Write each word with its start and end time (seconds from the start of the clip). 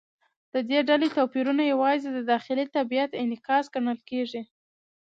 د 0.53 0.55
دې 0.69 0.79
ډلې 0.89 1.07
توپیرونه 1.17 1.63
یوازې 1.73 2.07
د 2.13 2.19
داخلي 2.31 2.65
طبیعت 2.75 3.11
انعکاس 3.23 3.65
ګڼل 3.73 3.99
کېږي. 4.09 4.41